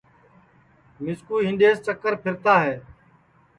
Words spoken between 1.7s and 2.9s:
چکر پھرتا ہے